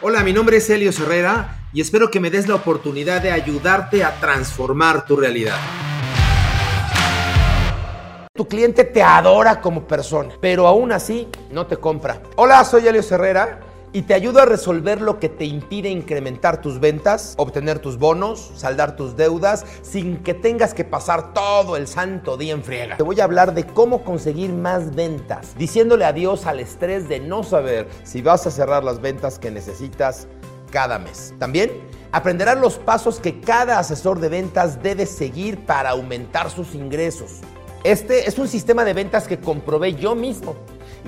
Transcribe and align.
Hola, 0.00 0.22
mi 0.22 0.32
nombre 0.32 0.58
es 0.58 0.70
Helio 0.70 0.92
Herrera 0.92 1.58
y 1.72 1.80
espero 1.80 2.08
que 2.08 2.20
me 2.20 2.30
des 2.30 2.46
la 2.46 2.54
oportunidad 2.54 3.20
de 3.20 3.32
ayudarte 3.32 4.04
a 4.04 4.20
transformar 4.20 5.04
tu 5.04 5.16
realidad. 5.16 5.56
Tu 8.32 8.46
cliente 8.46 8.84
te 8.84 9.02
adora 9.02 9.60
como 9.60 9.88
persona, 9.88 10.34
pero 10.40 10.68
aún 10.68 10.92
así 10.92 11.26
no 11.50 11.66
te 11.66 11.78
compra. 11.78 12.22
Hola, 12.36 12.64
soy 12.64 12.86
Helio 12.86 13.02
Herrera 13.10 13.58
y 13.92 14.02
te 14.02 14.14
ayudo 14.14 14.40
a 14.40 14.44
resolver 14.44 15.00
lo 15.00 15.18
que 15.18 15.28
te 15.28 15.44
impide 15.44 15.88
incrementar 15.88 16.60
tus 16.60 16.80
ventas, 16.80 17.34
obtener 17.38 17.78
tus 17.78 17.98
bonos, 17.98 18.52
saldar 18.54 18.96
tus 18.96 19.16
deudas 19.16 19.64
sin 19.82 20.18
que 20.18 20.34
tengas 20.34 20.74
que 20.74 20.84
pasar 20.84 21.32
todo 21.32 21.76
el 21.76 21.86
santo 21.86 22.36
día 22.36 22.52
en 22.52 22.62
friega. 22.62 22.96
Te 22.96 23.02
voy 23.02 23.20
a 23.20 23.24
hablar 23.24 23.54
de 23.54 23.64
cómo 23.64 24.04
conseguir 24.04 24.52
más 24.52 24.94
ventas, 24.94 25.54
diciéndole 25.56 26.04
adiós 26.04 26.46
al 26.46 26.60
estrés 26.60 27.08
de 27.08 27.20
no 27.20 27.42
saber 27.42 27.88
si 28.04 28.22
vas 28.22 28.46
a 28.46 28.50
cerrar 28.50 28.84
las 28.84 29.00
ventas 29.00 29.38
que 29.38 29.50
necesitas 29.50 30.28
cada 30.70 30.98
mes. 30.98 31.34
También 31.38 31.70
aprenderás 32.12 32.58
los 32.58 32.78
pasos 32.78 33.20
que 33.20 33.40
cada 33.40 33.78
asesor 33.78 34.20
de 34.20 34.28
ventas 34.28 34.82
debe 34.82 35.06
seguir 35.06 35.64
para 35.64 35.90
aumentar 35.90 36.50
sus 36.50 36.74
ingresos. 36.74 37.40
Este 37.84 38.28
es 38.28 38.38
un 38.38 38.48
sistema 38.48 38.84
de 38.84 38.92
ventas 38.92 39.26
que 39.26 39.38
comprobé 39.38 39.94
yo 39.94 40.14
mismo 40.14 40.56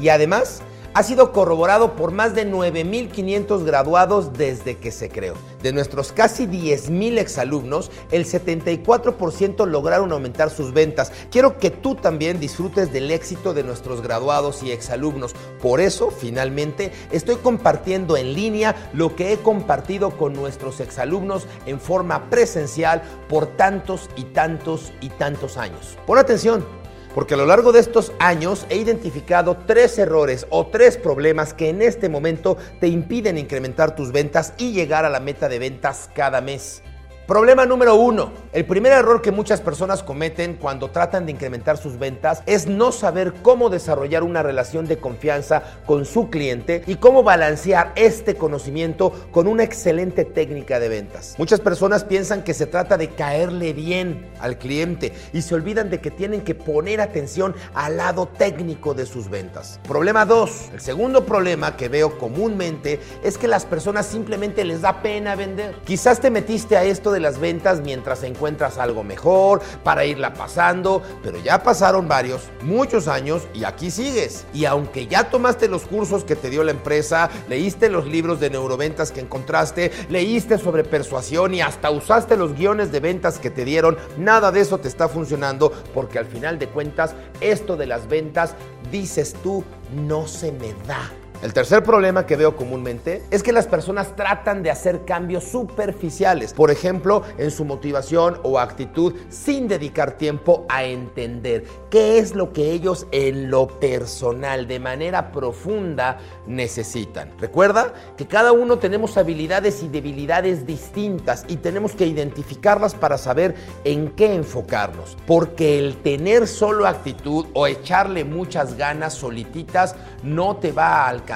y 0.00 0.08
además 0.08 0.62
ha 0.94 1.02
sido 1.02 1.32
corroborado 1.32 1.94
por 1.94 2.12
más 2.12 2.34
de 2.34 2.50
9.500 2.50 3.64
graduados 3.64 4.32
desde 4.32 4.78
que 4.78 4.90
se 4.90 5.08
creó. 5.08 5.34
De 5.62 5.72
nuestros 5.72 6.12
casi 6.12 6.46
10.000 6.46 7.18
exalumnos, 7.18 7.90
el 8.10 8.24
74% 8.24 9.66
lograron 9.66 10.12
aumentar 10.12 10.50
sus 10.50 10.72
ventas. 10.72 11.12
Quiero 11.30 11.58
que 11.58 11.70
tú 11.70 11.94
también 11.94 12.40
disfrutes 12.40 12.92
del 12.92 13.10
éxito 13.10 13.54
de 13.54 13.62
nuestros 13.62 14.00
graduados 14.02 14.62
y 14.62 14.72
exalumnos. 14.72 15.34
Por 15.60 15.80
eso, 15.80 16.10
finalmente, 16.10 16.92
estoy 17.12 17.36
compartiendo 17.36 18.16
en 18.16 18.34
línea 18.34 18.91
lo 18.92 19.14
que 19.14 19.32
he 19.32 19.36
compartido 19.36 20.16
con 20.16 20.32
nuestros 20.32 20.80
exalumnos 20.80 21.47
en 21.66 21.78
forma 21.78 22.30
presencial 22.30 23.02
por 23.28 23.47
tantos 23.47 24.08
y 24.16 24.25
tantos 24.25 24.92
y 25.00 25.10
tantos 25.10 25.56
años. 25.56 25.98
Pon 26.06 26.19
atención. 26.19 26.80
Porque 27.14 27.34
a 27.34 27.36
lo 27.36 27.47
largo 27.47 27.72
de 27.72 27.80
estos 27.80 28.12
años 28.19 28.66
he 28.69 28.77
identificado 28.77 29.56
tres 29.66 29.98
errores 29.98 30.47
o 30.50 30.66
tres 30.66 30.97
problemas 30.97 31.55
que 31.55 31.69
en 31.69 31.83
este 31.83 32.08
momento 32.08 32.56
te 32.78 32.89
impiden 32.89 33.39
incrementar 33.39 33.97
tus 33.97 34.12
ventas 34.12 34.55
y 34.58 34.72
llegar 34.72 35.05
a 35.05 35.11
la 35.11 35.20
meta 35.20 35.48
de 35.48 35.58
ventas 35.58 36.08
cada 36.14 36.41
mes. 36.41 36.83
Problema 37.31 37.64
número 37.64 37.95
uno. 37.95 38.33
El 38.53 38.64
primer 38.64 38.91
error 38.92 39.23
que 39.23 39.31
muchas 39.31 39.61
personas 39.61 40.03
cometen 40.03 40.55
cuando 40.55 40.91
tratan 40.91 41.27
de 41.27 41.31
incrementar 41.31 41.77
sus 41.77 41.97
ventas 41.97 42.42
es 42.45 42.67
no 42.67 42.91
saber 42.91 43.34
cómo 43.41 43.70
desarrollar 43.70 44.25
una 44.25 44.42
relación 44.42 44.89
de 44.89 44.98
confianza 44.98 45.62
con 45.87 46.06
su 46.06 46.28
cliente 46.28 46.83
y 46.89 46.97
cómo 46.97 47.22
balancear 47.22 47.92
este 47.95 48.34
conocimiento 48.34 49.12
con 49.31 49.47
una 49.47 49.62
excelente 49.62 50.25
técnica 50.25 50.81
de 50.81 50.89
ventas. 50.89 51.37
Muchas 51.39 51.61
personas 51.61 52.03
piensan 52.03 52.42
que 52.42 52.53
se 52.53 52.67
trata 52.67 52.97
de 52.97 53.11
caerle 53.11 53.75
bien 53.75 54.27
al 54.41 54.59
cliente 54.59 55.12
y 55.33 55.42
se 55.42 55.55
olvidan 55.55 55.89
de 55.89 56.00
que 56.00 56.11
tienen 56.11 56.41
que 56.41 56.56
poner 56.56 57.00
atención 57.00 57.55
al 57.75 57.98
lado 57.98 58.27
técnico 58.27 58.92
de 58.92 59.06
sus 59.06 59.31
ventas. 59.31 59.78
Problema 59.87 60.25
dos. 60.25 60.69
El 60.72 60.81
segundo 60.81 61.25
problema 61.25 61.77
que 61.77 61.89
veo 61.89 62.19
comúnmente 62.19 62.98
es 63.22 63.39
que 63.39 63.47
las 63.47 63.67
personas 63.67 64.06
simplemente 64.06 64.65
les 64.65 64.81
da 64.81 65.00
pena 65.00 65.37
vender. 65.37 65.77
Quizás 65.84 66.19
te 66.19 66.33
metiste 66.33 66.77
a 66.77 66.83
esto 66.83 67.12
de 67.12 67.19
las 67.20 67.38
ventas 67.38 67.80
mientras 67.80 68.22
encuentras 68.22 68.78
algo 68.78 69.04
mejor, 69.04 69.60
para 69.84 70.04
irla 70.04 70.34
pasando, 70.34 71.02
pero 71.22 71.38
ya 71.38 71.62
pasaron 71.62 72.08
varios, 72.08 72.48
muchos 72.62 73.08
años 73.08 73.46
y 73.54 73.64
aquí 73.64 73.90
sigues. 73.90 74.46
Y 74.52 74.64
aunque 74.64 75.06
ya 75.06 75.30
tomaste 75.30 75.68
los 75.68 75.82
cursos 75.82 76.24
que 76.24 76.36
te 76.36 76.50
dio 76.50 76.64
la 76.64 76.72
empresa, 76.72 77.30
leíste 77.48 77.88
los 77.88 78.06
libros 78.06 78.41
de 78.41 78.50
neuroventas 78.50 79.12
que 79.12 79.20
encontraste, 79.20 79.92
leíste 80.08 80.58
sobre 80.58 80.84
persuasión 80.84 81.54
y 81.54 81.60
hasta 81.60 81.91
usaste 81.91 82.36
los 82.36 82.54
guiones 82.54 82.92
de 82.92 83.00
ventas 83.00 83.38
que 83.38 83.50
te 83.50 83.64
dieron, 83.64 83.97
nada 84.16 84.50
de 84.50 84.60
eso 84.60 84.78
te 84.78 84.88
está 84.88 85.09
funcionando 85.09 85.72
porque 85.94 86.19
al 86.19 86.26
final 86.26 86.59
de 86.59 86.69
cuentas 86.69 87.14
esto 87.41 87.76
de 87.76 87.86
las 87.86 88.09
ventas, 88.09 88.54
dices 88.91 89.34
tú, 89.42 89.64
no 90.06 90.26
se 90.26 90.53
me 90.53 90.75
da. 90.86 91.19
El 91.43 91.55
tercer 91.55 91.83
problema 91.83 92.27
que 92.27 92.37
veo 92.37 92.55
comúnmente 92.55 93.23
es 93.31 93.43
que 93.43 93.55
las 93.55 93.67
personas 93.67 94.15
tratan 94.15 94.62
de 94.62 94.71
hacer 94.71 95.06
cambios 95.06 95.45
superficiales, 95.45 96.53
por 96.53 96.71
ejemplo, 96.71 97.23
en 97.39 97.51
su 97.51 97.65
motivación 97.65 98.39
o 98.43 98.59
actitud, 98.59 99.15
sin 99.31 99.67
dedicar 99.67 100.19
tiempo 100.19 100.67
a 100.69 100.84
entender 100.84 101.65
qué 101.89 102.19
es 102.19 102.34
lo 102.34 102.53
que 102.53 102.73
ellos 102.73 103.06
en 103.11 103.51
lo 103.51 103.69
personal, 103.81 104.69
de 104.69 104.81
manera 104.81 105.33
profunda, 105.33 106.19
necesitan. 106.47 107.33
Recuerda 107.39 107.95
que 108.19 108.27
cada 108.27 108.53
uno 108.53 108.78
tenemos 108.78 109.17
habilidades 109.17 109.83
y 109.83 109.89
debilidades 109.89 110.67
distintas 110.67 111.47
y 111.49 111.57
tenemos 111.57 111.93
que 111.93 112.07
identificarlas 112.07 112.95
para 112.95 113.17
saber 113.17 113.55
en 113.84 114.11
qué 114.11 114.34
enfocarnos, 114.34 115.17
porque 115.27 115.78
el 115.78 115.97
tener 116.03 116.47
solo 116.47 116.87
actitud 116.87 117.47
o 117.55 117.67
echarle 117.67 118.25
muchas 118.25 118.77
ganas 118.77 119.15
solititas 119.15 119.97
no 120.22 120.57
te 120.57 120.72
va 120.72 121.05
a 121.05 121.09
alcanzar 121.09 121.29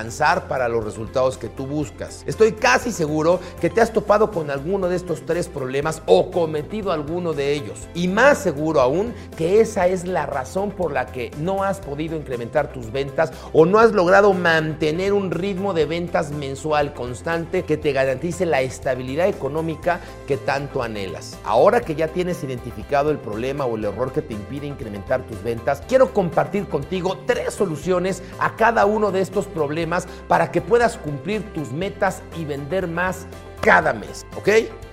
para 0.48 0.68
los 0.68 0.84
resultados 0.84 1.38
que 1.38 1.48
tú 1.48 1.66
buscas. 1.66 2.24
Estoy 2.26 2.52
casi 2.52 2.90
seguro 2.90 3.38
que 3.60 3.70
te 3.70 3.80
has 3.80 3.92
topado 3.92 4.32
con 4.32 4.50
alguno 4.50 4.88
de 4.88 4.96
estos 4.96 5.24
tres 5.24 5.46
problemas 5.46 6.02
o 6.06 6.32
cometido 6.32 6.90
alguno 6.90 7.32
de 7.32 7.52
ellos. 7.52 7.86
Y 7.94 8.08
más 8.08 8.38
seguro 8.38 8.80
aún 8.80 9.14
que 9.36 9.60
esa 9.60 9.86
es 9.86 10.04
la 10.04 10.26
razón 10.26 10.72
por 10.72 10.92
la 10.92 11.06
que 11.06 11.30
no 11.38 11.62
has 11.62 11.78
podido 11.78 12.16
incrementar 12.16 12.72
tus 12.72 12.90
ventas 12.90 13.30
o 13.52 13.66
no 13.66 13.78
has 13.78 13.92
logrado 13.92 14.32
mantener 14.32 15.12
un 15.12 15.30
ritmo 15.30 15.74
de 15.74 15.86
ventas 15.86 16.32
mensual 16.32 16.92
constante 16.92 17.62
que 17.62 17.76
te 17.76 17.92
garantice 17.92 18.46
la 18.46 18.62
estabilidad 18.62 19.28
económica 19.28 20.00
que 20.26 20.36
tanto 20.36 20.82
anhelas. 20.82 21.38
Ahora 21.44 21.80
que 21.80 21.94
ya 21.94 22.08
tienes 22.08 22.42
identificado 22.42 23.12
el 23.12 23.18
problema 23.18 23.64
o 23.64 23.76
el 23.76 23.84
error 23.84 24.12
que 24.12 24.22
te 24.22 24.34
impide 24.34 24.66
incrementar 24.66 25.22
tus 25.22 25.40
ventas, 25.44 25.82
quiero 25.86 26.12
compartir 26.12 26.66
contigo 26.66 27.16
tres 27.26 27.54
soluciones 27.54 28.24
a 28.40 28.56
cada 28.56 28.86
uno 28.86 29.12
de 29.12 29.20
estos 29.20 29.46
problemas 29.46 29.83
para 30.28 30.50
que 30.50 30.60
puedas 30.60 30.96
cumplir 30.96 31.42
tus 31.52 31.72
metas 31.72 32.22
y 32.36 32.44
vender 32.44 32.88
más 32.88 33.26
cada 33.60 33.92
mes. 33.92 34.26
¿Ok? 34.36 34.48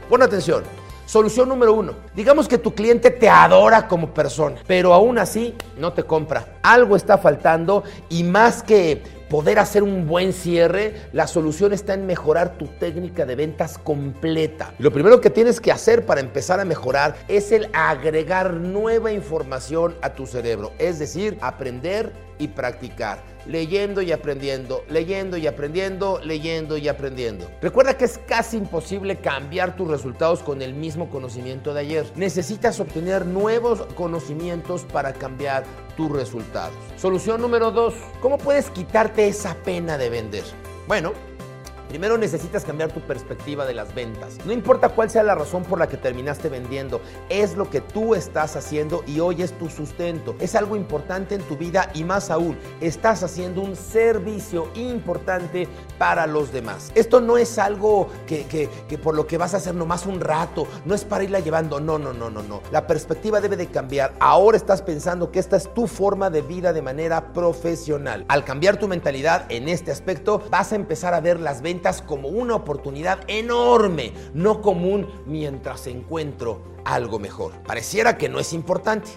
Pon 0.10 0.22
atención. 0.22 0.64
Solución 1.06 1.50
número 1.50 1.74
uno. 1.74 1.96
Digamos 2.16 2.48
que 2.48 2.58
tu 2.58 2.74
cliente 2.74 3.12
te 3.12 3.28
adora 3.28 3.88
como 3.90 4.14
persona, 4.14 4.56
pero 4.66 4.94
aún 4.94 5.18
así 5.18 5.56
no 5.78 5.92
te 5.92 6.04
compra. 6.04 6.60
Algo 6.64 6.96
está 6.96 7.18
faltando 7.18 7.84
y 8.08 8.24
más 8.24 8.64
que 8.64 9.04
poder 9.30 9.60
hacer 9.60 9.82
un 9.82 10.08
buen 10.08 10.34
cierre, 10.34 10.94
la 11.14 11.26
solución 11.26 11.72
está 11.72 11.94
en 11.94 12.06
mejorar 12.06 12.58
tu 12.58 12.68
técnica 12.68 13.26
de 13.26 13.36
ventas 13.36 13.78
completa. 13.78 14.74
lo 14.78 14.92
primero 14.92 15.22
que 15.22 15.30
tienes 15.30 15.62
que 15.62 15.72
hacer 15.72 16.06
para 16.06 16.20
empezar 16.20 16.60
a 16.60 16.66
mejorar 16.66 17.16
es 17.30 17.54
el 17.54 17.70
agregar 17.72 18.54
nueva 18.54 19.14
información 19.14 19.96
a 20.02 20.14
tu 20.14 20.28
cerebro, 20.28 20.74
es 20.80 21.00
decir, 21.00 21.38
aprender 21.42 22.12
y 22.40 22.50
practicar 22.50 23.31
leyendo 23.46 24.02
y 24.02 24.12
aprendiendo, 24.12 24.84
leyendo 24.90 25.38
y 25.38 25.48
aprendiendo, 25.48 26.20
leyendo 26.24 26.78
y 26.78 26.88
aprendiendo. 26.88 27.50
Recuerda 27.62 27.98
que 27.98 28.06
es 28.06 28.20
casi 28.28 28.58
imposible 28.58 29.18
cambiar 29.18 29.76
tus 29.76 29.88
resultados 29.88 30.40
con 30.42 30.62
el 30.62 30.74
mismo 30.74 31.10
conocimiento 31.10 31.74
de 31.74 31.82
ayer. 31.82 32.06
Necesitas 32.16 32.80
obtener 32.80 33.26
nuevos 33.26 33.82
conocimientos 33.96 34.84
para 34.84 35.14
cambiar 35.14 35.64
tus 35.96 36.12
resultados. 36.12 36.76
Solución 36.98 37.42
número 37.42 37.72
dos, 37.72 37.94
¿cómo 38.22 38.38
puedes 38.38 38.70
quitarte 38.70 39.28
esa 39.28 39.56
pena 39.56 39.98
de 39.98 40.10
vender? 40.10 40.44
Bueno, 40.88 41.14
Primero 41.92 42.18
necesitas 42.18 42.64
cambiar 42.64 42.94
tu 42.94 43.02
perspectiva 43.02 43.66
de 43.66 43.74
las 43.74 43.94
ventas. 43.94 44.38
No 44.46 44.54
importa 44.54 44.88
cuál 44.88 45.10
sea 45.10 45.24
la 45.24 45.36
razón 45.36 45.64
por 45.64 45.78
la 45.78 45.90
que 45.90 45.98
terminaste 45.98 46.48
vendiendo, 46.48 47.02
es 47.28 47.58
lo 47.58 47.70
que 47.70 47.82
tú 47.82 48.16
estás 48.16 48.56
haciendo 48.56 49.04
y 49.08 49.20
hoy 49.20 49.42
es 49.42 49.52
tu 49.52 49.68
sustento. 49.68 50.38
Es 50.40 50.56
algo 50.56 50.78
importante 50.78 51.36
en 51.36 51.42
tu 51.42 51.58
vida 51.58 51.92
y 51.94 52.06
más 52.06 52.32
aún, 52.32 52.58
estás 52.80 53.24
haciendo 53.24 53.60
un 53.60 53.76
servicio 53.76 54.70
importante 54.76 55.68
para 55.98 56.28
los 56.28 56.54
demás. 56.54 56.94
Esto 56.96 57.20
no 57.20 57.38
es 57.38 57.60
algo 57.60 58.08
que, 58.26 58.70
por 59.04 59.14
lo 59.14 59.28
que 59.28 59.38
vas 59.38 59.54
a 59.54 59.58
hacer 59.58 59.76
nomás 59.76 60.06
un 60.06 60.22
rato, 60.22 60.68
no 60.86 60.96
es 60.96 61.04
para 61.04 61.26
irla 61.26 61.42
llevando, 61.42 61.82
no, 61.82 62.00
no, 62.00 62.14
no, 62.14 62.30
no, 62.30 62.42
no. 62.42 62.62
La 62.72 62.88
perspectiva 62.88 63.42
debe 63.42 63.58
de 63.58 63.68
cambiar. 63.68 64.14
Ahora 64.22 64.56
estás 64.56 64.82
pensando 64.82 65.30
que 65.30 65.40
esta 65.40 65.58
es 65.58 65.74
tu 65.74 65.88
forma 65.88 66.30
de 66.30 66.42
vida 66.42 66.72
de 66.72 66.82
manera 66.82 67.34
profesional. 67.34 68.24
Al 68.30 68.46
cambiar 68.46 68.78
tu 68.78 68.88
mentalidad 68.88 69.44
en 69.50 69.68
este 69.68 69.92
aspecto, 69.92 70.42
vas 70.50 70.72
a 70.72 70.76
empezar 70.78 71.14
a 71.14 71.20
ver 71.20 71.42
las 71.42 71.62
ventas 71.62 71.81
como 72.06 72.28
una 72.28 72.56
oportunidad 72.56 73.20
enorme, 73.28 74.14
no 74.34 74.62
común 74.62 75.08
mientras 75.26 75.88
encuentro 75.88 76.62
algo 76.86 77.20
mejor. 77.20 77.54
Pareciera 77.64 78.18
que 78.18 78.30
no 78.30 78.40
es 78.40 78.54
importante. 78.54 79.10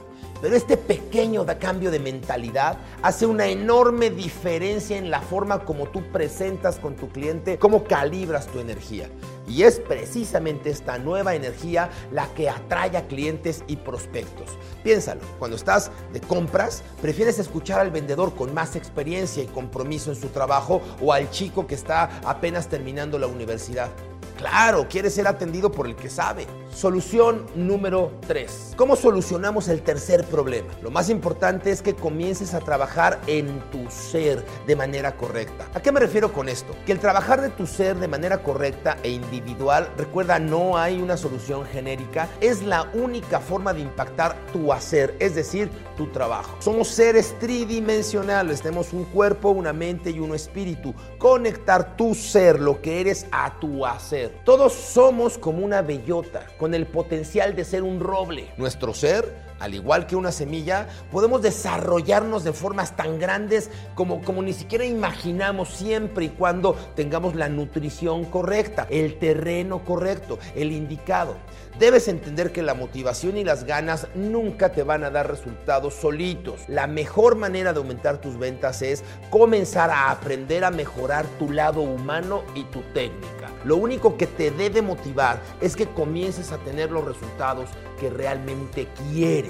Pero 0.44 0.56
este 0.56 0.76
pequeño 0.76 1.46
cambio 1.58 1.91
de 1.91 1.99
mentalidad 1.99 2.76
hace 3.00 3.25
una 3.25 3.46
enorme 3.46 4.11
diferencia 4.11 4.99
en 4.99 5.11
la 5.11 5.23
forma 5.23 5.64
como 5.64 5.87
tú 5.87 6.02
presentas 6.12 6.79
con 6.79 6.96
tu 6.96 7.08
cliente, 7.08 7.58
cómo 7.58 7.85
calibras 7.85 8.46
tu 8.49 8.58
energía. 8.58 9.08
Y 9.49 9.62
es 9.62 9.81
precisamente 9.81 10.69
esta 10.69 10.99
nueva 10.99 11.35
energía 11.35 11.88
la 12.12 12.26
que 12.35 12.50
atrae 12.50 12.94
a 12.94 13.06
clientes 13.06 13.64
y 13.69 13.76
prospectos. 13.76 14.50
Piénsalo, 14.82 15.23
cuando 15.38 15.56
estás 15.56 15.91
de 16.12 16.20
compras, 16.20 16.82
prefieres 17.00 17.38
escuchar 17.38 17.81
al 17.81 17.90
vendedor 17.90 18.35
con 18.35 18.52
más 18.52 18.76
experiencia 18.76 19.43
y 19.43 19.47
compromiso 19.47 20.11
en 20.11 20.20
su 20.20 20.29
trabajo 20.29 20.82
o 21.00 21.14
al 21.14 21.31
chico 21.31 21.67
que 21.67 21.75
está 21.75 22.20
apenas 22.23 22.69
terminando 22.69 23.19
la 23.19 23.29
universidad. 23.29 23.88
Claro, 24.37 24.88
quiere 24.90 25.08
ser 25.08 25.26
atendido 25.26 25.73
por 25.73 25.87
el 25.87 25.97
que 25.97 26.11
sabe. 26.11 26.47
Solución 26.75 27.47
número 27.55 28.11
3. 28.26 28.75
¿Cómo 28.76 28.97
solucionamos 28.97 29.69
el 29.69 29.82
tercer 29.82 30.25
problema? 30.25 30.73
Lo 30.82 30.91
más 30.91 31.09
importante 31.09 31.71
es 31.71 31.82
que 31.82 31.94
comiences 31.94 32.53
a 32.53 32.59
trabajar 32.59 33.21
en 33.29 33.61
tu 33.71 33.88
ser 33.88 34.44
de 34.67 34.75
manera 34.75 35.17
correcta. 35.17 35.69
¿A 35.73 35.81
qué 35.81 35.93
me 35.93 36.00
refiero 36.00 36.32
con 36.32 36.49
esto? 36.49 36.75
Que 36.85 36.91
el 36.91 36.99
trabajar 36.99 37.41
de 37.41 37.50
tu 37.50 37.69
ser 37.69 37.97
de 38.00 38.09
manera 38.09 38.43
correcta 38.43 38.97
e 39.05 39.11
individual, 39.11 39.88
recuerda, 39.97 40.41
no 40.41 40.76
hay 40.76 41.00
una 41.00 41.17
solución 41.17 41.65
genérica, 41.65 42.29
es 42.41 42.65
la 42.65 42.91
única 42.93 43.38
forma 43.38 43.73
de 43.73 43.82
impactar 43.82 44.37
tu 44.53 44.73
hacer, 44.73 45.15
es 45.21 45.37
decir, 45.37 45.71
tu 45.97 46.09
trabajo. 46.09 46.56
Somos 46.59 46.88
seres 46.88 47.38
tridimensionales, 47.38 48.62
tenemos 48.62 48.93
un 48.93 49.05
cuerpo, 49.05 49.50
una 49.50 49.73
mente 49.73 50.11
y 50.11 50.19
un 50.19 50.35
espíritu. 50.35 50.93
Conectar 51.19 51.97
tu 51.97 52.17
ser, 52.17 52.59
lo 52.59 52.82
que 52.82 53.00
eres, 53.00 53.26
a 53.31 53.61
tu 53.61 53.87
hacer. 53.87 54.41
Todos 54.44 54.73
somos 54.73 55.38
como 55.38 55.65
una 55.65 55.81
bellota, 55.81 56.47
con 56.64 56.72
el 56.72 56.87
potencial 56.87 57.55
de 57.55 57.62
ser 57.62 57.82
un 57.82 58.00
roble. 58.00 58.49
Nuestro 58.56 58.94
ser, 58.94 59.31
al 59.60 59.74
igual 59.74 60.06
que 60.06 60.16
una 60.16 60.32
semilla, 60.32 60.88
podemos 61.10 61.42
desarrollarnos 61.42 62.44
de 62.44 62.52
formas 62.52 62.96
tan 62.96 63.18
grandes 63.18 63.70
como, 63.94 64.22
como 64.22 64.42
ni 64.42 64.52
siquiera 64.52 64.84
imaginamos 64.84 65.70
siempre 65.70 66.26
y 66.26 66.28
cuando 66.30 66.74
tengamos 66.94 67.34
la 67.34 67.48
nutrición 67.48 68.24
correcta, 68.24 68.86
el 68.90 69.18
terreno 69.18 69.84
correcto, 69.84 70.38
el 70.54 70.72
indicado. 70.72 71.36
Debes 71.78 72.06
entender 72.06 72.52
que 72.52 72.62
la 72.62 72.74
motivación 72.74 73.36
y 73.36 73.42
las 73.42 73.64
ganas 73.64 74.06
nunca 74.14 74.70
te 74.70 74.84
van 74.84 75.02
a 75.02 75.10
dar 75.10 75.28
resultados 75.28 75.94
solitos. 75.94 76.60
La 76.68 76.86
mejor 76.86 77.34
manera 77.34 77.72
de 77.72 77.80
aumentar 77.80 78.20
tus 78.20 78.38
ventas 78.38 78.80
es 78.80 79.02
comenzar 79.28 79.90
a 79.90 80.12
aprender 80.12 80.64
a 80.64 80.70
mejorar 80.70 81.26
tu 81.38 81.50
lado 81.50 81.80
humano 81.80 82.44
y 82.54 82.62
tu 82.64 82.80
técnica. 82.92 83.50
Lo 83.64 83.76
único 83.76 84.16
que 84.16 84.28
te 84.28 84.52
debe 84.52 84.82
motivar 84.82 85.40
es 85.60 85.74
que 85.74 85.86
comiences 85.86 86.52
a 86.52 86.58
tener 86.58 86.92
los 86.92 87.04
resultados 87.04 87.70
que 87.98 88.08
realmente 88.08 88.86
quieres. 89.10 89.44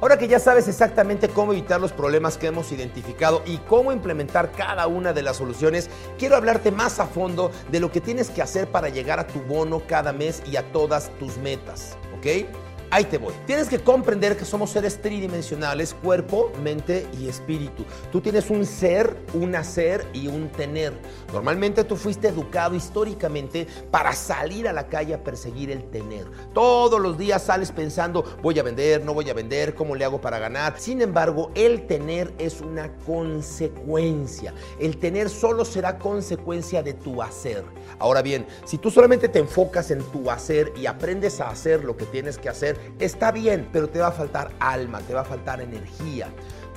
Ahora 0.00 0.16
que 0.16 0.28
ya 0.28 0.38
sabes 0.38 0.68
exactamente 0.68 1.28
cómo 1.28 1.52
evitar 1.52 1.80
los 1.80 1.92
problemas 1.92 2.38
que 2.38 2.46
hemos 2.46 2.72
identificado 2.72 3.42
y 3.44 3.58
cómo 3.58 3.92
implementar 3.92 4.52
cada 4.52 4.86
una 4.86 5.12
de 5.12 5.22
las 5.22 5.36
soluciones, 5.36 5.90
quiero 6.18 6.36
hablarte 6.36 6.70
más 6.70 7.00
a 7.00 7.06
fondo 7.06 7.50
de 7.70 7.80
lo 7.80 7.90
que 7.92 8.00
tienes 8.00 8.30
que 8.30 8.42
hacer 8.42 8.68
para 8.68 8.88
llegar 8.88 9.20
a 9.20 9.26
tu 9.26 9.40
bono 9.40 9.82
cada 9.86 10.12
mes 10.12 10.42
y 10.50 10.56
a 10.56 10.72
todas 10.72 11.10
tus 11.18 11.36
metas. 11.36 11.96
¿Ok? 12.16 12.46
Ahí 12.92 13.04
te 13.04 13.18
voy. 13.18 13.32
Tienes 13.46 13.68
que 13.68 13.78
comprender 13.78 14.36
que 14.36 14.44
somos 14.44 14.70
seres 14.70 15.00
tridimensionales, 15.00 15.94
cuerpo, 15.94 16.50
mente 16.60 17.06
y 17.20 17.28
espíritu. 17.28 17.84
Tú 18.10 18.20
tienes 18.20 18.50
un 18.50 18.66
ser, 18.66 19.16
un 19.32 19.54
hacer 19.54 20.04
y 20.12 20.26
un 20.26 20.48
tener. 20.48 20.92
Normalmente 21.32 21.84
tú 21.84 21.94
fuiste 21.94 22.26
educado 22.26 22.74
históricamente 22.74 23.68
para 23.92 24.12
salir 24.12 24.66
a 24.66 24.72
la 24.72 24.88
calle 24.88 25.14
a 25.14 25.22
perseguir 25.22 25.70
el 25.70 25.84
tener. 25.90 26.26
Todos 26.52 27.00
los 27.00 27.16
días 27.16 27.44
sales 27.44 27.70
pensando, 27.70 28.24
voy 28.42 28.58
a 28.58 28.64
vender, 28.64 29.04
no 29.04 29.14
voy 29.14 29.30
a 29.30 29.34
vender, 29.34 29.76
cómo 29.76 29.94
le 29.94 30.04
hago 30.04 30.20
para 30.20 30.40
ganar. 30.40 30.74
Sin 30.80 31.00
embargo, 31.00 31.52
el 31.54 31.86
tener 31.86 32.34
es 32.38 32.60
una 32.60 32.92
consecuencia. 33.06 34.52
El 34.80 34.96
tener 34.96 35.30
solo 35.30 35.64
será 35.64 35.96
consecuencia 35.96 36.82
de 36.82 36.94
tu 36.94 37.22
hacer. 37.22 37.62
Ahora 38.00 38.20
bien, 38.20 38.46
si 38.64 38.78
tú 38.78 38.90
solamente 38.90 39.28
te 39.28 39.38
enfocas 39.38 39.92
en 39.92 40.02
tu 40.10 40.28
hacer 40.28 40.72
y 40.76 40.86
aprendes 40.86 41.40
a 41.40 41.50
hacer 41.50 41.84
lo 41.84 41.96
que 41.96 42.06
tienes 42.06 42.36
que 42.36 42.48
hacer, 42.48 42.79
está 42.98 43.32
bien, 43.32 43.68
pero 43.72 43.88
te 43.88 43.98
va 43.98 44.08
a 44.08 44.12
faltar 44.12 44.52
alma, 44.60 45.00
te 45.00 45.14
va 45.14 45.22
a 45.22 45.24
faltar 45.24 45.60
energía. 45.60 46.28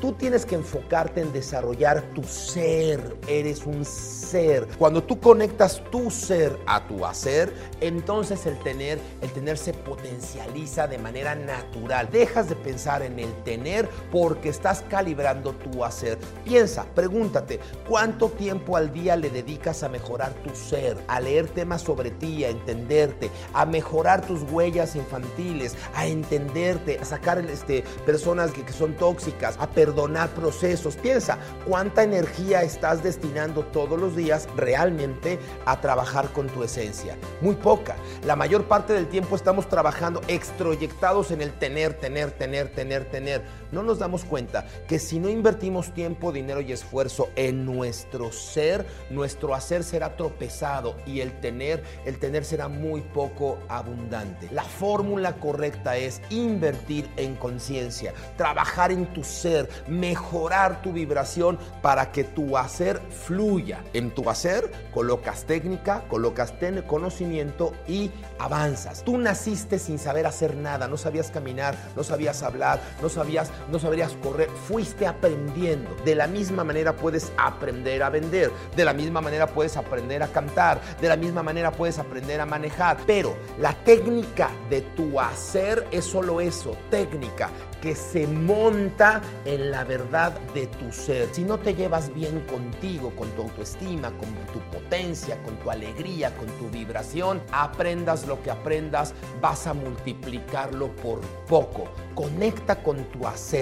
Tú 0.04 0.12
tienes 0.12 0.46
que 0.46 0.56
enfocarte 0.56 1.22
en 1.22 1.32
desarrollar 1.32 2.02
tu 2.14 2.26
ser. 2.26 3.16
Eres 3.26 3.66
un 3.66 3.86
ser. 3.86 4.68
Cuando 4.78 5.02
tú 5.02 5.18
conectas 5.18 5.82
tu 5.92 6.12
ser 6.12 6.60
a 6.66 6.86
tu 6.86 7.06
hacer, 7.06 7.54
entonces 7.80 8.46
el 8.46 8.60
tener, 8.60 9.00
el 9.22 9.32
tener 9.32 9.58
se 9.58 9.72
potencializa 9.72 10.88
de 10.88 10.98
manera 10.98 11.36
natural. 11.36 12.10
Dejas 12.12 12.50
de 12.50 12.58
pensar 12.58 13.02
en 13.02 13.18
el 13.18 13.32
tener 13.44 13.88
porque 14.12 14.50
estás 14.50 14.84
calibrando 14.90 15.54
tu 15.54 15.86
hacer. 15.86 16.18
Piensa, 16.44 16.86
pregúntate, 16.94 17.62
¿cuánto 17.88 18.28
tiempo 18.28 18.76
al 18.76 18.92
día 18.92 19.16
le 19.16 19.30
dedicas 19.30 19.84
a 19.84 19.90
mejorar 19.90 20.34
tu 20.34 20.54
ser, 20.54 20.98
a 21.08 21.22
leer 21.22 21.48
temas 21.48 21.82
sobre 21.82 22.12
ti, 22.12 22.44
a 22.44 22.50
entenderte, 22.50 23.30
a 23.54 23.66
mejorar 23.66 24.28
tus 24.28 24.42
huellas 24.52 24.98
infantiles, 24.98 25.78
a 25.96 26.08
entenderte, 26.08 27.00
a 27.00 27.06
sacar 27.06 27.40
este, 27.40 27.86
personas 28.06 28.52
que, 28.52 28.66
que 28.66 28.74
son 28.74 28.96
tóxicas, 28.96 29.56
a 29.60 29.70
perder 29.70 29.93
perdonar 29.94 30.30
procesos. 30.30 30.96
Piensa 30.96 31.38
cuánta 31.66 32.04
energía 32.04 32.64
estás 32.64 33.04
destinando 33.04 33.64
todos 33.66 34.00
los 34.00 34.16
días 34.16 34.48
realmente 34.56 35.40
a 35.66 35.80
trabajar 35.82 36.30
con 36.30 36.48
tu 36.48 36.64
esencia. 36.64 37.16
Muy 37.42 37.56
poca. 37.56 37.96
La 38.26 38.36
mayor 38.36 38.64
parte 38.66 38.94
del 38.94 39.08
tiempo 39.08 39.36
estamos 39.36 39.70
trabajando 39.70 40.22
extroyectados 40.28 41.32
en 41.32 41.42
el 41.42 41.52
tener, 41.54 41.94
tener, 41.94 42.32
tener, 42.32 42.70
tener, 42.70 43.06
tener. 43.06 43.63
No 43.74 43.84
nos 43.84 44.00
damos 44.00 44.24
cuenta 44.24 44.66
que 44.88 45.00
si 45.00 45.20
no 45.20 45.30
invertimos 45.30 45.94
tiempo, 45.94 46.32
dinero 46.32 46.62
y 46.62 46.72
esfuerzo 46.72 47.30
en 47.36 47.66
nuestro 47.66 48.32
ser, 48.32 48.86
nuestro 49.10 49.54
hacer 49.54 49.84
será 49.84 50.16
tropezado 50.16 50.96
y 51.06 51.20
el 51.20 51.40
tener, 51.42 51.84
el 52.06 52.20
tener 52.20 52.46
será 52.46 52.68
muy 52.68 53.02
poco 53.02 53.60
abundante. 53.68 54.50
La 54.52 54.64
fórmula 54.64 55.34
correcta 55.34 55.98
es 55.98 56.22
invertir 56.30 57.10
en 57.18 57.36
conciencia, 57.36 58.14
trabajar 58.38 58.92
en 58.92 59.08
tu 59.08 59.24
ser, 59.24 59.70
mejorar 59.88 60.82
tu 60.82 60.94
vibración 60.94 61.58
para 61.82 62.12
que 62.12 62.24
tu 62.24 62.58
hacer 62.58 63.02
fluya. 63.26 63.84
En 63.94 64.12
tu 64.12 64.30
hacer 64.30 64.72
colocas 64.94 65.46
técnica, 65.46 66.04
colocas 66.08 66.54
conocimiento 66.88 67.74
y 67.88 68.12
avanzas. 68.40 69.04
Tú 69.04 69.18
naciste 69.18 69.80
sin 69.80 70.00
saber 70.00 70.26
hacer 70.26 70.56
nada, 70.56 70.88
no 70.88 70.98
sabías 70.98 71.32
caminar, 71.32 71.76
no 71.96 72.04
sabías 72.04 72.44
hablar, 72.44 72.80
no 73.02 73.10
sabías, 73.10 73.52
no 73.72 73.80
sabrías 73.80 74.14
correr, 74.22 74.50
fuiste 74.68 75.08
aprendiendo. 75.08 75.96
De 76.06 76.16
la 76.16 76.28
misma 76.28 76.64
manera 76.64 76.96
puedes 76.96 77.32
aprender 77.38 78.04
a 78.04 78.10
vender, 78.10 78.52
de 78.76 78.86
la 78.86 78.94
misma 78.94 79.22
manera 79.22 79.48
puedes 79.48 79.78
aprender 79.78 80.24
a 80.24 80.28
cantar, 80.28 80.82
de 81.02 81.10
la 81.10 81.16
misma 81.16 81.44
manera 81.44 81.72
puedes 81.72 82.00
aprender 82.00 82.40
a 82.42 82.46
manejar, 82.46 82.98
pero 83.06 83.36
la 83.60 83.74
técnica 83.84 84.50
de 84.70 84.82
tu 84.82 85.20
hacer 85.20 85.88
es 85.92 86.06
solo 86.06 86.42
eso, 86.42 86.78
técnica 86.90 87.50
que 87.84 87.96
se 87.96 88.26
monta 88.28 89.22
en 89.44 89.70
la 89.70 89.84
verdad 89.84 90.32
de 90.54 90.68
tu 90.68 90.90
ser. 90.94 91.28
Si 91.34 91.44
no 91.44 91.60
te 91.60 91.76
llevas 91.76 92.14
bien 92.14 92.40
contigo, 92.50 93.12
con 93.14 93.30
tu 93.32 93.42
autoestima, 93.42 94.10
con 94.12 94.34
tu 94.54 94.60
potencia, 94.72 95.38
con 95.44 95.58
tu 95.58 95.70
alegría, 95.70 96.34
con 96.38 96.48
tu 96.48 96.70
vibración, 96.70 97.42
aprendas 97.52 98.26
lo 98.26 98.42
que 98.42 98.52
aprendas, 98.52 99.14
vas 99.42 99.68
a 99.68 99.74
multiplicarlo 99.74 100.96
por 100.96 101.20
poco. 101.50 101.90
Conecta 102.16 102.82
con 102.82 103.04
tu 103.12 103.28
hacer, 103.28 103.53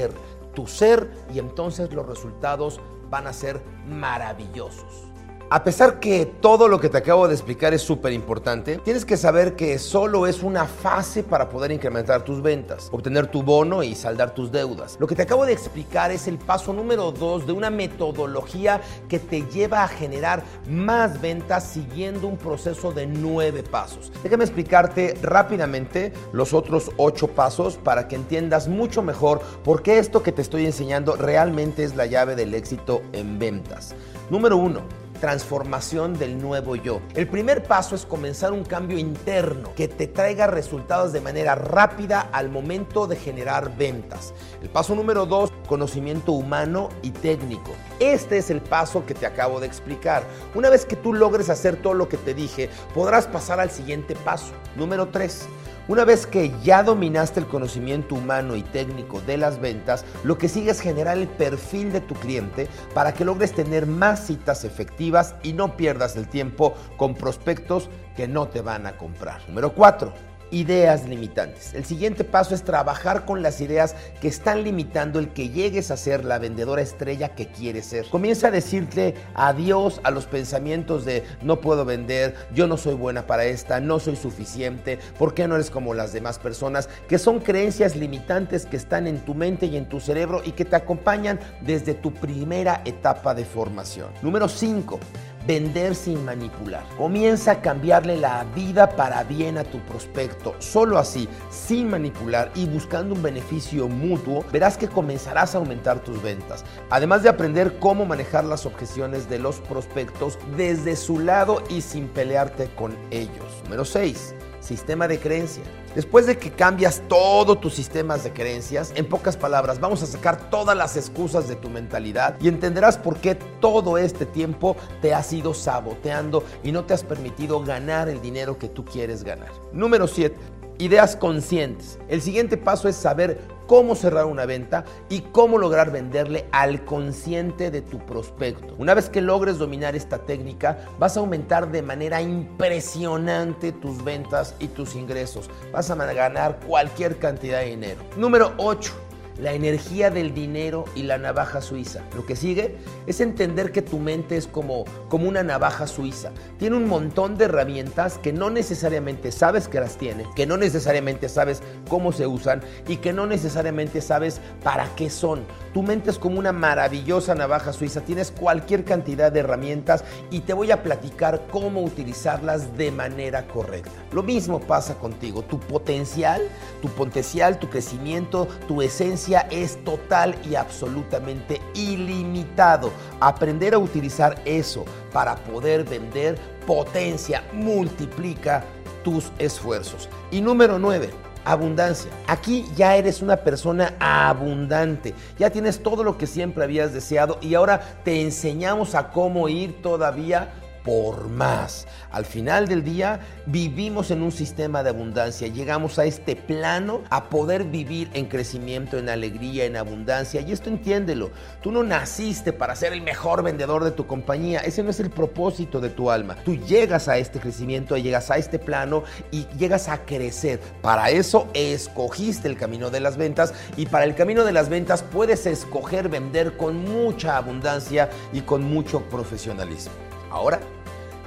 tu 0.53 0.67
ser, 0.67 1.10
y 1.33 1.39
entonces 1.39 1.93
los 1.93 2.05
resultados 2.05 2.79
van 3.10 3.27
a 3.27 3.33
ser 3.33 3.62
maravillosos. 3.86 5.07
A 5.53 5.65
pesar 5.65 6.00
que 6.00 6.25
todo 6.25 6.70
lo 6.70 6.79
que 6.79 6.88
te 6.88 6.98
acabo 6.98 7.27
de 7.27 7.34
explicar 7.34 7.74
es 7.74 7.81
súper 7.81 8.13
importante, 8.13 8.77
tienes 8.86 9.03
que 9.03 9.17
saber 9.17 9.58
que 9.58 9.79
solo 9.79 10.25
es 10.25 10.43
una 10.43 10.65
fase 10.65 11.24
para 11.24 11.50
poder 11.50 11.74
incrementar 11.74 12.24
tus 12.24 12.41
ventas, 12.41 12.88
obtener 12.89 13.27
tu 13.27 13.43
bono 13.43 13.84
y 13.84 13.93
saldar 13.93 14.34
tus 14.34 14.50
deudas. 14.50 14.96
Lo 14.98 15.08
que 15.08 15.15
te 15.15 15.24
acabo 15.24 15.46
de 15.46 15.51
explicar 15.51 16.10
es 16.10 16.29
el 16.29 16.38
paso 16.38 16.72
número 16.72 17.12
dos 17.12 17.46
de 17.46 17.51
una 17.51 17.70
metodología 17.70 18.79
que 19.10 19.20
te 19.20 19.41
lleva 19.41 19.84
a 19.84 19.89
generar 19.89 20.41
más 20.70 21.20
ventas 21.20 21.65
siguiendo 21.65 22.27
un 22.27 22.38
proceso 22.38 22.93
de 22.93 23.05
nueve 23.05 23.62
pasos. 23.62 24.10
Déjame 24.24 24.46
explicarte 24.46 25.17
rápidamente 25.22 26.13
los 26.31 26.53
otros 26.53 26.91
ocho 26.96 27.27
pasos 27.27 27.75
para 27.75 28.08
que 28.08 28.15
entiendas 28.15 28.70
mucho 28.70 29.01
mejor 29.01 29.41
por 29.65 29.84
qué 29.84 30.00
esto 30.00 30.24
que 30.24 30.31
te 30.31 30.43
estoy 30.43 30.65
enseñando 30.65 31.17
realmente 31.17 31.84
es 31.84 31.98
la 31.98 32.05
llave 32.05 32.38
del 32.38 32.53
éxito 32.53 33.01
en 33.12 33.38
ventas. 33.38 33.96
Número 34.29 34.55
uno, 34.55 34.84
transformación 35.21 36.17
del 36.17 36.41
nuevo 36.41 36.75
yo. 36.75 36.99
El 37.15 37.27
primer 37.27 37.63
paso 37.63 37.95
es 37.95 38.05
comenzar 38.05 38.51
un 38.51 38.65
cambio 38.65 38.97
interno 38.97 39.73
que 39.75 39.87
te 39.87 40.07
traiga 40.07 40.47
resultados 40.47 41.13
de 41.13 41.21
manera 41.21 41.55
rápida 41.55 42.27
al 42.33 42.49
momento 42.49 43.05
de 43.07 43.15
generar 43.15 43.77
ventas. 43.77 44.33
El 44.61 44.69
paso 44.69 44.95
número 44.95 45.25
dos, 45.27 45.53
conocimiento 45.67 46.33
humano 46.33 46.89
y 47.03 47.11
técnico. 47.11 47.71
Este 47.99 48.39
es 48.39 48.49
el 48.49 48.61
paso 48.61 49.05
que 49.05 49.13
te 49.13 49.27
acabo 49.27 49.59
de 49.59 49.67
explicar. 49.67 50.23
Una 50.55 50.69
vez 50.69 50.85
que 50.85 50.95
tú 50.95 51.13
logres 51.13 51.49
hacer 51.49 51.75
todo 51.75 51.93
lo 51.93 52.09
que 52.09 52.17
te 52.17 52.33
dije, 52.33 52.69
podrás 52.93 53.27
pasar 53.27 53.59
al 53.59 53.69
siguiente 53.69 54.15
paso. 54.15 54.51
Número 54.75 55.09
tres, 55.09 55.45
Una 55.88 56.05
vez 56.05 56.27
que 56.27 56.53
ya 56.63 56.83
dominaste 56.83 57.39
el 57.39 57.47
conocimiento 57.47 58.15
humano 58.15 58.55
y 58.55 58.61
técnico 58.61 59.19
de 59.21 59.38
las 59.38 59.59
ventas, 59.59 60.05
lo 60.23 60.38
que 60.38 60.47
sigue 60.47 60.71
es 60.71 60.79
generar 60.79 61.17
el 61.17 61.27
perfil 61.27 61.91
de 61.91 62.01
tu 62.01 62.13
cliente 62.13 62.67
para 62.93 63.13
que 63.13 63.25
logres 63.25 63.53
tener 63.53 63.88
más 63.88 64.27
citas 64.27 64.63
efectivas 64.63 65.35
y 65.41 65.53
no 65.53 65.75
pierdas 65.75 66.15
el 66.15 66.27
tiempo 66.27 66.75
con 66.97 67.15
prospectos 67.15 67.89
que 68.15 68.27
no 68.27 68.47
te 68.47 68.61
van 68.61 68.85
a 68.85 68.95
comprar. 68.97 69.41
Número 69.47 69.73
4 69.73 70.30
ideas 70.51 71.08
limitantes. 71.08 71.74
El 71.74 71.86
siguiente 71.86 72.24
paso 72.24 72.53
es 72.53 72.63
trabajar 72.63 73.25
con 73.25 73.41
las 73.41 73.62
ideas 73.62 73.96
que 74.20 74.27
están 74.27 74.63
limitando 74.63 75.20
el 75.20 75.29
que 75.29 75.50
llegues 75.50 75.91
a 75.91 75.98
ser 75.98 76.25
la 76.25 76.39
vendedora 76.39 76.81
estrella 76.81 77.29
que 77.29 77.48
quieres 77.48 77.86
ser. 77.86 78.05
Comienza 78.08 78.48
a 78.48 78.51
decirte 78.51 79.15
adiós 79.34 80.01
a 80.03 80.12
los 80.12 80.25
pensamientos 80.25 81.05
de 81.05 81.24
no 81.41 81.62
puedo 81.62 81.86
vender, 81.86 82.36
yo 82.53 82.67
no 82.67 82.77
soy 82.77 82.93
buena 82.93 83.25
para 83.27 83.46
esta, 83.46 83.79
no 83.79 84.00
soy 84.00 84.15
suficiente, 84.15 85.00
¿por 85.17 85.34
qué 85.34 85.48
no 85.48 85.55
eres 85.55 85.72
como 85.72 85.93
las 85.93 86.13
demás 86.13 86.39
personas? 86.39 86.89
Que 87.08 87.17
son 87.17 87.39
creencias 87.39 87.96
limitantes 87.96 88.65
que 88.65 88.77
están 88.77 89.08
en 89.08 89.20
tu 89.20 89.34
mente 89.34 89.65
y 89.65 89.77
en 89.77 89.88
tu 89.88 90.00
cerebro 90.00 90.41
y 90.43 90.51
que 90.51 90.65
te 90.65 90.75
acompañan 90.75 91.39
desde 91.62 91.93
tu 91.93 92.13
primera 92.13 92.81
etapa 92.86 93.34
de 93.34 93.46
formación. 93.46 94.10
Número 94.22 94.48
5 94.48 95.00
Vender 95.48 95.95
sin 95.95 96.24
manipular. 96.24 96.83
Comienza 96.98 97.51
a 97.51 97.62
cambiarle 97.62 98.17
la 98.17 98.45
vida 98.55 98.89
para 98.95 99.24
bien 99.24 99.57
a 99.57 99.63
tu 99.63 99.79
prospecto. 99.79 100.55
Solo 100.60 100.98
así, 100.98 101.27
sin 101.50 101.89
manipular 101.89 102.51
y 102.55 102.67
buscando 102.67 103.15
un 103.15 103.24
beneficio 103.24 103.88
mutuo, 103.88 104.45
verás 104.51 104.77
que 104.77 104.88
comenzarás 104.88 105.55
a 105.55 105.57
aumentar 105.57 106.03
tus 106.03 106.21
ventas. 106.21 106.63
Además 106.89 107.24
de 107.24 107.29
aprender 107.29 107.79
cómo 107.79 108.05
manejar 108.05 108.43
las 108.45 108.65
objeciones 108.65 109.29
de 109.29 109.39
los 109.39 109.60
prospectos 109.62 110.38
desde 110.55 110.95
su 110.95 111.19
lado 111.19 111.63
y 111.69 111.81
sin 111.81 112.07
pelearte 112.07 112.69
con 112.75 112.95
ellos. 113.10 113.62
Número 113.63 113.86
6 113.86 114.36
sistema 114.61 115.07
de 115.07 115.19
creencia. 115.19 115.63
Después 115.93 116.25
de 116.25 116.37
que 116.37 116.51
cambias 116.51 117.01
todos 117.09 117.59
tus 117.59 117.73
sistemas 117.73 118.23
de 118.23 118.31
creencias, 118.31 118.93
en 118.95 119.07
pocas 119.07 119.35
palabras, 119.35 119.79
vamos 119.81 120.01
a 120.03 120.05
sacar 120.05 120.49
todas 120.49 120.77
las 120.77 120.95
excusas 120.95 121.49
de 121.49 121.57
tu 121.57 121.69
mentalidad 121.69 122.37
y 122.39 122.47
entenderás 122.47 122.97
por 122.97 123.17
qué 123.17 123.35
todo 123.35 123.97
este 123.97 124.25
tiempo 124.25 124.77
te 125.01 125.13
has 125.13 125.33
ido 125.33 125.53
saboteando 125.53 126.43
y 126.63 126.71
no 126.71 126.85
te 126.85 126.93
has 126.93 127.03
permitido 127.03 127.61
ganar 127.61 128.07
el 128.07 128.21
dinero 128.21 128.57
que 128.57 128.69
tú 128.69 128.85
quieres 128.85 129.23
ganar. 129.23 129.51
Número 129.73 130.07
7 130.07 130.61
ideas 130.81 131.15
conscientes. 131.15 131.99
El 132.09 132.21
siguiente 132.21 132.57
paso 132.57 132.89
es 132.89 132.95
saber 132.95 133.39
cómo 133.71 133.95
cerrar 133.95 134.25
una 134.25 134.45
venta 134.45 134.83
y 135.07 135.21
cómo 135.21 135.57
lograr 135.57 135.93
venderle 135.93 136.45
al 136.51 136.83
consciente 136.83 137.71
de 137.71 137.81
tu 137.81 138.05
prospecto. 138.05 138.75
Una 138.77 138.93
vez 138.93 139.09
que 139.09 139.21
logres 139.21 139.59
dominar 139.59 139.95
esta 139.95 140.25
técnica, 140.25 140.77
vas 140.99 141.15
a 141.15 141.21
aumentar 141.21 141.71
de 141.71 141.81
manera 141.81 142.21
impresionante 142.21 143.71
tus 143.71 144.03
ventas 144.03 144.55
y 144.59 144.67
tus 144.67 144.93
ingresos. 144.93 145.49
Vas 145.71 145.89
a 145.89 145.95
ganar 145.95 146.59
cualquier 146.67 147.17
cantidad 147.17 147.61
de 147.61 147.67
dinero. 147.67 148.01
Número 148.17 148.51
8 148.57 149.10
la 149.39 149.53
energía 149.53 150.09
del 150.09 150.33
dinero 150.33 150.85
y 150.95 151.03
la 151.03 151.17
navaja 151.17 151.61
suiza. 151.61 152.03
Lo 152.15 152.25
que 152.25 152.35
sigue 152.35 152.77
es 153.07 153.21
entender 153.21 153.71
que 153.71 153.81
tu 153.81 154.00
mente 154.00 154.38
es 154.38 154.47
como, 154.47 154.85
como 155.09 155.27
una 155.27 155.43
navaja 155.43 155.88
suiza. 155.88 156.31
Tiene 156.59 156.77
un 156.77 156.88
montón 156.88 157.38
de 157.38 157.45
herramientas 157.45 158.17
que 158.17 158.33
no 158.33 158.50
necesariamente 158.50 159.31
sabes 159.31 159.67
que 159.67 159.79
las 159.79 159.97
tiene, 159.97 160.25
que 160.35 160.45
no 160.45 160.57
necesariamente 160.57 161.29
sabes 161.29 161.61
cómo 161.89 162.11
se 162.11 162.27
usan 162.27 162.61
y 162.88 162.97
que 162.97 163.13
no 163.13 163.25
necesariamente 163.25 164.01
sabes 164.01 164.41
para 164.63 164.88
qué 164.95 165.09
son. 165.09 165.43
Tu 165.73 165.83
mente 165.83 166.09
es 166.09 166.19
como 166.19 166.38
una 166.38 166.51
maravillosa 166.51 167.33
navaja 167.33 167.73
suiza. 167.73 168.01
Tienes 168.01 168.31
cualquier 168.31 168.83
cantidad 168.83 169.31
de 169.31 169.39
herramientas 169.39 170.03
y 170.29 170.41
te 170.41 170.53
voy 170.53 170.71
a 170.71 170.83
platicar 170.83 171.47
cómo 171.50 171.81
utilizarlas 171.81 172.77
de 172.77 172.91
manera 172.91 173.47
correcta. 173.47 173.91
Lo 174.11 174.23
mismo 174.23 174.59
pasa 174.59 174.95
contigo. 174.95 175.43
Tu 175.43 175.59
potencial, 175.59 176.41
tu 176.81 176.89
potencial, 176.89 177.59
tu 177.59 177.69
crecimiento, 177.69 178.47
tu 178.67 178.81
esencia 178.81 179.30
es 179.39 179.83
total 179.83 180.35
y 180.50 180.55
absolutamente 180.55 181.61
ilimitado. 181.73 182.91
Aprender 183.19 183.73
a 183.73 183.79
utilizar 183.79 184.41
eso 184.45 184.85
para 185.11 185.35
poder 185.35 185.83
vender 185.83 186.38
potencia, 186.67 187.43
multiplica 187.53 188.63
tus 189.03 189.31
esfuerzos. 189.39 190.09
Y 190.29 190.41
número 190.41 190.77
9 190.77 191.09
abundancia. 191.45 192.11
Aquí 192.27 192.65
ya 192.75 192.95
eres 192.95 193.21
una 193.21 193.38
persona 193.38 193.95
abundante, 194.00 195.13
ya 195.39 195.50
tienes 195.50 195.81
todo 195.81 196.03
lo 196.03 196.17
que 196.17 196.27
siempre 196.27 196.63
habías 196.63 196.93
deseado 196.93 197.38
y 197.41 197.55
ahora 197.55 197.79
te 198.03 198.21
enseñamos 198.21 198.95
a 198.95 199.09
cómo 199.09 199.50
ir 199.50 199.81
todavía 199.81 200.53
por 200.83 201.29
más. 201.29 201.88
Al 202.11 202.25
final 202.25 202.67
del 202.67 202.83
día 202.83 203.19
vivimos 203.45 204.11
en 204.11 204.21
un 204.21 204.31
sistema 204.31 204.83
de 204.83 204.89
abundancia, 204.89 205.47
llegamos 205.47 206.00
a 206.00 206.05
este 206.05 206.35
plano 206.35 207.01
a 207.09 207.29
poder 207.29 207.65
vivir 207.65 208.09
en 208.13 208.25
crecimiento, 208.25 208.97
en 208.97 209.09
alegría, 209.09 209.65
en 209.65 209.77
abundancia. 209.77 210.41
Y 210.41 210.51
esto 210.51 210.69
entiéndelo, 210.69 211.31
tú 211.61 211.71
no 211.71 211.83
naciste 211.83 212.53
para 212.53 212.75
ser 212.75 212.93
el 212.93 213.01
mejor 213.01 213.43
vendedor 213.43 213.83
de 213.83 213.91
tu 213.91 214.07
compañía, 214.07 214.59
ese 214.59 214.83
no 214.83 214.89
es 214.89 215.00
el 215.00 215.09
propósito 215.09 215.79
de 215.79 215.89
tu 215.89 216.09
alma. 216.09 216.35
Tú 216.43 216.55
llegas 216.55 217.07
a 217.07 217.17
este 217.17 217.39
crecimiento, 217.39 217.97
llegas 217.97 218.31
a 218.31 218.38
este 218.38 218.59
plano 218.59 219.03
y 219.31 219.45
llegas 219.57 219.88
a 219.88 220.05
crecer. 220.05 220.59
Para 220.81 221.09
eso 221.09 221.47
escogiste 221.53 222.47
el 222.47 222.57
camino 222.57 222.89
de 222.89 223.00
las 223.00 223.17
ventas 223.17 223.53
y 223.77 223.85
para 223.85 224.05
el 224.05 224.15
camino 224.15 224.43
de 224.43 224.51
las 224.51 224.69
ventas 224.69 225.03
puedes 225.03 225.45
escoger 225.45 226.09
vender 226.09 226.57
con 226.57 226.83
mucha 226.83 227.38
abundancia 227.38 228.09
y 228.33 228.41
con 228.41 228.63
mucho 228.63 229.01
profesionalismo. 229.09 230.10
Ahora 230.31 230.59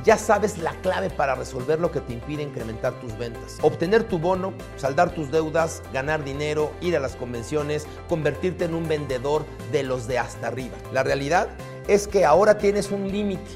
ya 0.05 0.19
sabes 0.19 0.59
la 0.59 0.73
clave 0.83 1.09
para 1.09 1.35
resolver 1.35 1.81
lo 1.81 1.91
que 1.91 2.01
te 2.01 2.13
impide 2.13 2.43
incrementar 2.43 2.93
tus 3.01 3.17
ventas. 3.17 3.59
Obtener 3.63 4.05
tu 4.05 4.19
bono, 4.19 4.53
saldar 4.77 5.15
tus 5.15 5.31
deudas, 5.31 5.83
ganar 5.95 6.23
dinero, 6.23 6.73
ir 6.83 6.95
a 6.95 7.01
las 7.01 7.17
convenciones, 7.17 7.87
convertirte 8.07 8.67
en 8.67 8.75
un 8.75 8.87
vendedor 8.87 9.47
de 9.73 9.83
los 9.83 10.07
de 10.07 10.19
hasta 10.19 10.49
arriba. 10.49 10.77
La 10.93 11.03
realidad 11.05 11.49
es 11.89 12.07
que 12.07 12.27
ahora 12.27 12.59
tienes 12.59 12.91
un 12.91 13.11
límite, 13.11 13.51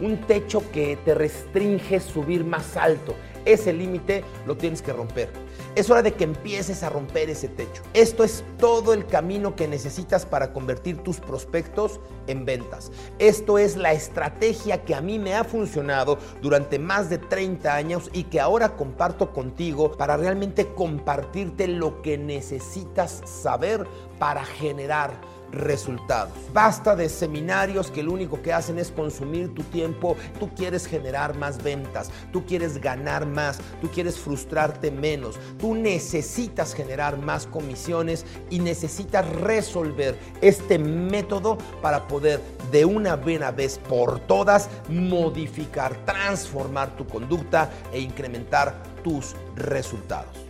un 0.00 0.18
techo 0.26 0.62
que 0.72 0.98
te 1.04 1.14
restringe 1.14 2.00
subir 2.00 2.44
más 2.44 2.76
alto. 2.76 3.14
Ese 3.44 3.72
límite 3.72 4.24
lo 4.46 4.56
tienes 4.56 4.82
que 4.82 4.92
romper. 4.92 5.30
Es 5.74 5.90
hora 5.90 6.02
de 6.02 6.14
que 6.14 6.24
empieces 6.24 6.82
a 6.82 6.88
romper 6.88 7.30
ese 7.30 7.48
techo. 7.48 7.82
Esto 7.92 8.24
es 8.24 8.44
todo 8.58 8.92
el 8.92 9.06
camino 9.06 9.56
que 9.56 9.68
necesitas 9.68 10.24
para 10.24 10.52
convertir 10.52 10.98
tus 10.98 11.20
prospectos 11.20 12.00
en 12.26 12.44
ventas. 12.44 12.92
Esto 13.18 13.58
es 13.58 13.76
la 13.76 13.92
estrategia 13.92 14.84
que 14.84 14.94
a 14.94 15.00
mí 15.00 15.18
me 15.18 15.34
ha 15.34 15.44
funcionado 15.44 16.18
durante 16.40 16.78
más 16.78 17.10
de 17.10 17.18
30 17.18 17.74
años 17.74 18.10
y 18.12 18.24
que 18.24 18.40
ahora 18.40 18.76
comparto 18.76 19.32
contigo 19.32 19.92
para 19.92 20.16
realmente 20.16 20.68
compartirte 20.74 21.68
lo 21.68 22.02
que 22.02 22.18
necesitas 22.18 23.22
saber 23.24 23.86
para 24.18 24.44
generar 24.44 25.12
resultados. 25.54 26.32
Basta 26.52 26.94
de 26.96 27.08
seminarios 27.08 27.90
que 27.90 28.02
lo 28.02 28.12
único 28.12 28.42
que 28.42 28.52
hacen 28.52 28.78
es 28.78 28.90
consumir 28.90 29.54
tu 29.54 29.62
tiempo. 29.64 30.16
Tú 30.38 30.50
quieres 30.54 30.86
generar 30.86 31.36
más 31.36 31.62
ventas, 31.62 32.10
tú 32.32 32.44
quieres 32.44 32.80
ganar 32.80 33.26
más, 33.26 33.58
tú 33.80 33.88
quieres 33.88 34.18
frustrarte 34.18 34.90
menos, 34.90 35.38
tú 35.58 35.74
necesitas 35.74 36.74
generar 36.74 37.18
más 37.18 37.46
comisiones 37.46 38.24
y 38.50 38.58
necesitas 38.58 39.28
resolver 39.28 40.18
este 40.40 40.78
método 40.78 41.58
para 41.80 42.06
poder 42.06 42.40
de 42.70 42.84
una 42.84 43.16
buena 43.16 43.50
vez 43.50 43.78
por 43.78 44.20
todas 44.20 44.68
modificar, 44.88 45.96
transformar 46.04 46.96
tu 46.96 47.06
conducta 47.06 47.70
e 47.92 48.00
incrementar 48.00 48.82
tus 49.02 49.34
resultados. 49.56 50.43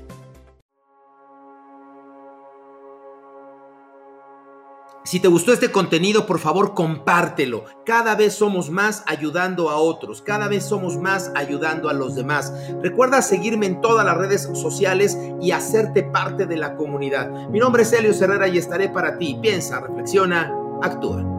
Si 5.06 5.20
te 5.20 5.28
gustó 5.28 5.52
este 5.52 5.70
contenido, 5.70 6.24
por 6.24 6.38
favor, 6.38 6.72
compártelo. 6.72 7.64
Cada 7.84 8.14
vez 8.14 8.32
somos 8.32 8.70
más 8.70 9.02
ayudando 9.06 9.68
a 9.68 9.76
otros, 9.76 10.22
cada 10.22 10.48
vez 10.48 10.64
somos 10.64 10.96
más 10.96 11.30
ayudando 11.34 11.90
a 11.90 11.92
los 11.92 12.14
demás. 12.14 12.54
Recuerda 12.82 13.20
seguirme 13.20 13.66
en 13.66 13.82
todas 13.82 14.06
las 14.06 14.16
redes 14.16 14.48
sociales 14.54 15.18
y 15.42 15.50
hacerte 15.50 16.04
parte 16.04 16.46
de 16.46 16.56
la 16.56 16.74
comunidad. 16.76 17.50
Mi 17.50 17.58
nombre 17.58 17.82
es 17.82 17.92
Helio 17.92 18.12
Herrera 18.18 18.48
y 18.48 18.56
estaré 18.56 18.88
para 18.88 19.18
ti. 19.18 19.38
Piensa, 19.42 19.80
reflexiona, 19.80 20.50
actúa. 20.80 21.33